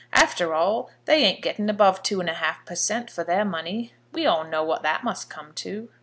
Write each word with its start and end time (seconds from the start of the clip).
After 0.13 0.55
all, 0.55 0.89
they 1.05 1.17
ain't 1.23 1.43
getting 1.43 1.69
above 1.69 2.01
two 2.01 2.19
and 2.19 2.27
a 2.27 2.33
half 2.33 2.65
per 2.65 2.73
cent. 2.73 3.11
for 3.11 3.23
their 3.23 3.45
money. 3.45 3.93
We 4.11 4.25
all 4.25 4.45
know 4.45 4.63
what 4.63 4.81
that 4.81 5.03
must 5.03 5.29
come 5.29 5.53
to." 5.61 5.89